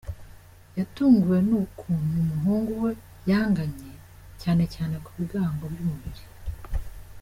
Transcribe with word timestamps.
Yatunguwe 0.77 1.37
n’ukuntu 1.47 2.13
umuhungu 2.23 2.71
we 2.83 2.91
yangannye 3.29 3.91
cyane 4.41 4.63
cyane 4.73 4.95
ku 5.03 5.09
bigango 5.17 5.63
by’umubiri. 5.73 6.23